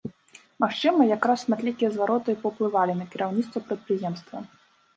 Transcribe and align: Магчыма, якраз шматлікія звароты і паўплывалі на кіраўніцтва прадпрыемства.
Магчыма, 0.63 1.01
якраз 1.11 1.43
шматлікія 1.45 1.89
звароты 1.97 2.29
і 2.37 2.41
паўплывалі 2.47 2.93
на 3.05 3.09
кіраўніцтва 3.15 3.65
прадпрыемства. 3.71 4.37